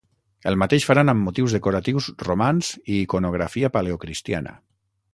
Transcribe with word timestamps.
El 0.51 0.55
mateix 0.61 0.87
faran 0.89 1.11
amb 1.13 1.25
motius 1.29 1.53
decoratius 1.57 2.09
romans 2.29 2.73
i 2.95 2.99
iconografia 3.05 3.75
paleocristiana. 3.79 4.61